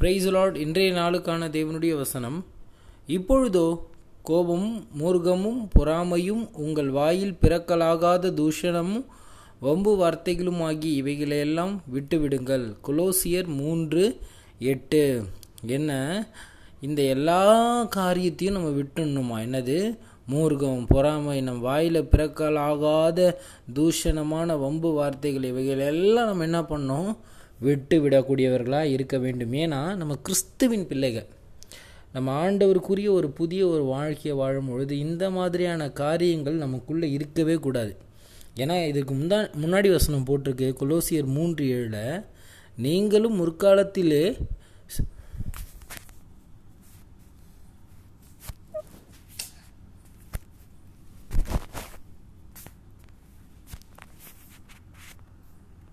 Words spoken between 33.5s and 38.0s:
ஒரு வாழ்க்கையை வாழும் பொழுது இந்த மாதிரியான காரியங்கள் நமக்குள்ளே இருக்கவே கூடாது.